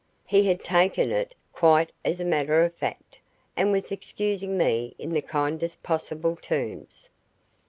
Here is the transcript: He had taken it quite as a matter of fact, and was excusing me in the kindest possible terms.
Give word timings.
He 0.25 0.47
had 0.47 0.63
taken 0.63 1.11
it 1.11 1.35
quite 1.53 1.91
as 2.03 2.19
a 2.19 2.25
matter 2.25 2.63
of 2.63 2.73
fact, 2.73 3.19
and 3.55 3.71
was 3.71 3.91
excusing 3.91 4.57
me 4.57 4.95
in 4.97 5.11
the 5.11 5.21
kindest 5.21 5.83
possible 5.83 6.35
terms. 6.37 7.11